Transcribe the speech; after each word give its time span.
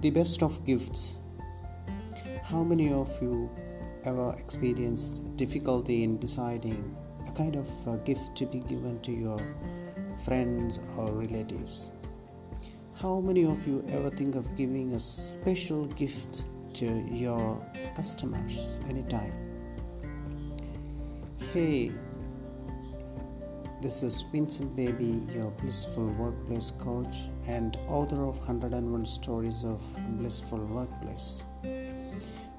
The 0.00 0.08
best 0.08 0.42
of 0.42 0.64
gifts. 0.64 1.18
How 2.44 2.64
many 2.64 2.90
of 2.90 3.10
you 3.20 3.50
ever 4.04 4.34
experienced 4.38 5.36
difficulty 5.36 6.04
in 6.04 6.18
deciding 6.18 6.96
a 7.28 7.32
kind 7.32 7.54
of 7.54 7.68
a 7.86 7.98
gift 7.98 8.34
to 8.36 8.46
be 8.46 8.60
given 8.60 8.98
to 9.02 9.12
your 9.12 9.38
friends 10.24 10.80
or 10.96 11.12
relatives? 11.12 11.92
How 12.98 13.20
many 13.20 13.44
of 13.44 13.66
you 13.66 13.84
ever 13.88 14.08
think 14.08 14.36
of 14.36 14.56
giving 14.56 14.94
a 14.94 15.00
special 15.00 15.84
gift 15.84 16.44
to 16.74 16.86
your 16.86 17.62
customers 17.94 18.80
anytime? 18.88 19.34
Hey, 21.52 21.92
this 23.80 24.02
is 24.02 24.20
Vincent 24.20 24.76
Baby, 24.76 25.22
your 25.34 25.50
blissful 25.52 26.12
workplace 26.12 26.70
coach 26.72 27.30
and 27.48 27.78
author 27.88 28.26
of 28.26 28.38
101 28.40 29.06
Stories 29.06 29.64
of 29.64 29.82
Blissful 30.18 30.58
Workplace. 30.66 31.46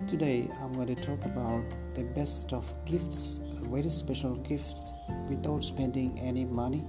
Today, 0.08 0.50
I'm 0.60 0.74
going 0.74 0.88
to 0.88 0.96
talk 0.96 1.24
about 1.26 1.64
the 1.94 2.06
best 2.16 2.54
of 2.54 2.74
gifts, 2.86 3.40
a 3.62 3.70
very 3.70 3.90
special 3.90 4.36
gift 4.38 4.96
without 5.30 5.64
spending 5.64 6.18
any 6.20 6.44
money 6.44 6.84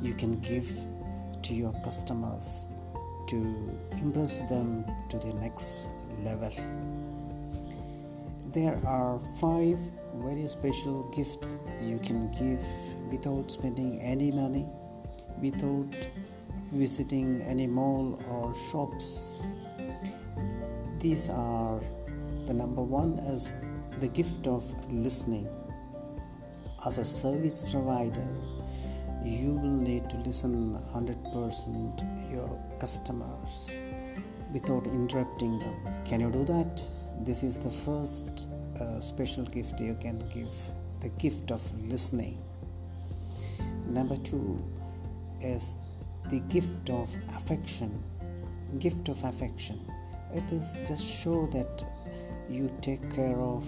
you 0.00 0.14
can 0.14 0.38
give 0.38 0.70
to 1.42 1.52
your 1.52 1.72
customers 1.82 2.68
to 3.26 3.76
impress 3.98 4.42
them 4.42 4.84
to 5.08 5.18
the 5.18 5.34
next 5.34 5.88
level. 6.22 6.52
There 8.52 8.80
are 8.86 9.18
five 9.40 9.80
very 10.14 10.46
special 10.46 11.02
gifts 11.10 11.56
you 11.82 11.98
can 11.98 12.30
give 12.30 12.64
without 13.10 13.50
spending 13.50 14.00
any 14.00 14.30
money, 14.30 14.66
without 15.40 16.08
visiting 16.72 17.40
any 17.42 17.66
mall 17.66 18.18
or 18.28 18.54
shops. 18.54 19.46
These 20.98 21.30
are 21.30 21.80
the 22.46 22.54
number 22.54 22.82
one 22.82 23.18
is 23.18 23.56
the 24.00 24.08
gift 24.08 24.46
of 24.46 24.62
listening. 24.92 25.48
As 26.86 26.98
a 26.98 27.04
service 27.04 27.70
provider, 27.72 28.28
you 29.24 29.54
will 29.54 29.80
need 29.80 30.08
to 30.10 30.18
listen 30.18 30.78
100% 30.94 32.32
your 32.32 32.62
customers 32.78 33.74
without 34.52 34.86
interrupting 34.86 35.58
them. 35.58 35.74
Can 36.04 36.20
you 36.20 36.30
do 36.30 36.44
that? 36.44 36.86
This 37.20 37.42
is 37.42 37.58
the 37.58 37.70
first 37.70 38.46
uh, 38.80 39.00
special 39.00 39.44
gift 39.44 39.80
you 39.80 39.94
can 39.94 40.18
give 40.32 40.54
the 41.00 41.08
gift 41.18 41.50
of 41.50 41.62
listening. 41.88 42.42
Number 43.86 44.16
two 44.16 44.64
is 45.40 45.78
the 46.28 46.40
gift 46.48 46.90
of 46.90 47.16
affection. 47.28 48.02
Gift 48.78 49.08
of 49.08 49.22
affection. 49.24 49.80
It 50.32 50.50
is 50.50 50.78
just 50.88 51.22
show 51.22 51.46
that 51.46 51.84
you 52.48 52.68
take 52.80 53.08
care 53.10 53.38
of 53.40 53.64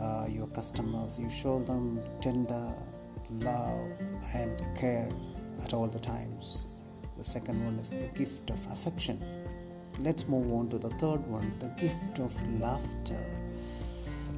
uh, 0.00 0.26
your 0.28 0.46
customers, 0.48 1.18
you 1.18 1.30
show 1.30 1.58
them 1.60 2.00
tender 2.20 2.74
love 3.30 3.90
and 4.34 4.62
care 4.76 5.08
at 5.62 5.74
all 5.74 5.86
the 5.86 5.98
times. 5.98 6.94
The 7.18 7.24
second 7.24 7.64
one 7.64 7.78
is 7.78 8.00
the 8.00 8.08
gift 8.08 8.50
of 8.50 8.66
affection. 8.72 9.22
Let's 10.00 10.28
move 10.28 10.50
on 10.52 10.68
to 10.70 10.78
the 10.78 10.88
third 10.90 11.26
one 11.26 11.54
the 11.58 11.68
gift 11.70 12.18
of 12.18 12.32
laughter. 12.60 13.22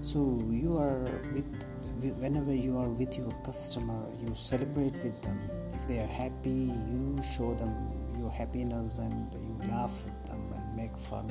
So, 0.01 0.43
you 0.51 0.79
are 0.79 1.23
with 1.33 1.65
whenever 2.11 2.55
you 2.55 2.79
are 2.79 2.89
with 2.89 3.17
your 3.17 3.33
customer, 3.45 4.07
you 4.21 4.35
celebrate 4.35 5.03
with 5.03 5.21
them. 5.23 5.41
If 5.73 5.87
they 5.87 6.01
are 6.01 6.07
happy, 6.07 6.71
you 6.91 7.19
show 7.23 7.55
them 7.55 7.75
your 8.17 8.31
happiness 8.31 8.99
and 8.99 9.33
you 9.35 9.61
laugh 9.71 10.05
with 10.05 10.27
them 10.27 10.53
and 10.53 10.77
make 10.77 10.97
fun 10.99 11.31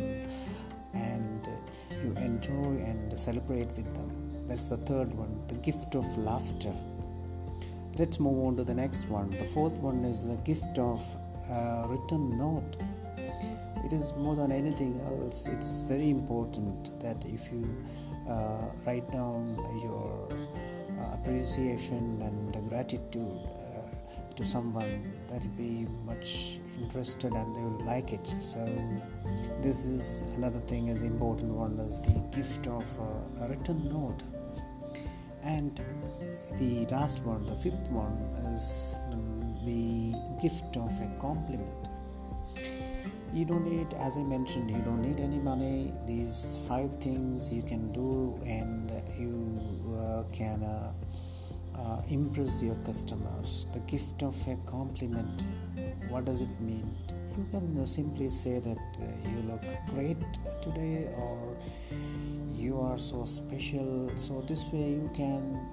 and 0.93 1.47
you 2.03 2.13
enjoy 2.17 2.81
and 2.83 3.17
celebrate 3.17 3.67
with 3.67 3.93
them. 3.93 4.47
That's 4.47 4.69
the 4.69 4.77
third 4.77 5.13
one, 5.13 5.41
the 5.47 5.55
gift 5.55 5.95
of 5.95 6.05
laughter. 6.17 6.73
Let's 7.97 8.19
move 8.19 8.45
on 8.45 8.55
to 8.57 8.63
the 8.63 8.73
next 8.73 9.09
one. 9.09 9.29
The 9.31 9.45
fourth 9.45 9.79
one 9.79 10.03
is 10.05 10.27
the 10.27 10.41
gift 10.43 10.77
of 10.77 11.01
a 11.49 11.87
written 11.89 12.37
note. 12.37 12.77
It 13.83 13.93
is 13.93 14.13
more 14.15 14.35
than 14.35 14.51
anything 14.51 14.99
else, 15.01 15.47
it's 15.47 15.81
very 15.81 16.09
important 16.09 16.99
that 17.01 17.25
if 17.25 17.51
you 17.51 17.83
uh, 18.29 18.69
write 18.85 19.11
down 19.11 19.57
your 19.83 20.20
uh, 20.20 20.20
appreciation 21.31 22.21
and 22.21 22.69
gratitude 22.69 23.39
uh, 23.55 24.33
to 24.35 24.45
someone, 24.45 25.13
they'll 25.29 25.55
be 25.57 25.87
much 26.05 26.59
interested 26.77 27.31
and 27.31 27.55
they 27.55 27.61
will 27.61 27.85
like 27.85 28.11
it. 28.11 28.27
So, 28.27 28.59
this 29.61 29.85
is 29.85 30.35
another 30.35 30.59
thing 30.59 30.89
is 30.89 31.03
important 31.03 31.53
one 31.53 31.79
is 31.79 31.95
the 32.01 32.19
gift 32.35 32.67
of 32.67 32.85
a 33.43 33.49
written 33.49 33.87
note 33.87 34.23
and 35.43 35.77
the 36.59 36.85
last 36.91 37.23
one 37.25 37.45
the 37.45 37.55
fifth 37.55 37.89
one 37.91 38.13
is 38.55 39.01
the 39.65 40.13
gift 40.41 40.77
of 40.77 40.91
a 40.99 41.09
compliment 41.19 41.90
you 43.33 43.45
don't 43.45 43.65
need 43.65 43.93
as 43.93 44.17
i 44.17 44.23
mentioned 44.23 44.69
you 44.69 44.81
don't 44.81 45.01
need 45.01 45.19
any 45.19 45.39
money. 45.39 45.93
These 46.05 46.65
five 46.67 46.95
things 46.95 47.53
you 47.53 47.63
can 47.63 47.91
do 47.93 48.39
and 48.45 48.91
you 49.17 49.97
uh, 49.97 50.23
can 50.31 50.63
uh, 50.63 50.93
uh, 51.75 52.01
impress 52.09 52.61
your 52.61 52.75
customers. 52.77 53.67
The 53.73 53.79
gift 53.81 54.23
of 54.23 54.35
a 54.47 54.57
compliment 54.65 55.43
what 56.11 56.25
does 56.25 56.41
it 56.41 56.59
mean? 56.59 56.93
You 57.37 57.47
can 57.51 57.87
simply 57.87 58.29
say 58.29 58.59
that 58.59 58.77
uh, 58.77 59.29
you 59.29 59.43
look 59.43 59.63
great 59.87 60.17
today 60.61 61.07
or 61.17 61.57
you 62.53 62.79
are 62.79 62.97
so 62.97 63.23
special. 63.23 64.11
So 64.15 64.41
this 64.41 64.71
way 64.73 64.91
you 64.91 65.09
can 65.13 65.65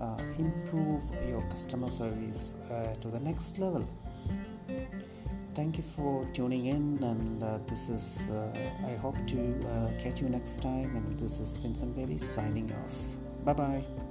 uh, 0.00 0.18
improve 0.38 1.02
your 1.28 1.42
customer 1.42 1.90
service 1.90 2.54
uh, 2.68 2.96
to 3.00 3.08
the 3.08 3.20
next 3.20 3.58
level 3.60 3.86
thank 5.54 5.78
you 5.78 5.84
for 5.84 6.24
tuning 6.32 6.66
in 6.66 6.98
and 7.02 7.42
uh, 7.42 7.58
this 7.68 7.88
is 7.88 8.28
uh, 8.30 8.52
i 8.86 8.96
hope 8.96 9.16
to 9.26 9.38
uh, 9.68 9.92
catch 10.02 10.20
you 10.20 10.28
next 10.28 10.60
time 10.62 10.96
and 10.96 11.18
this 11.18 11.40
is 11.40 11.56
vincent 11.58 11.94
baby 11.94 12.18
signing 12.18 12.70
off. 12.72 12.96
Bye 13.44 13.52
bye 13.52 14.03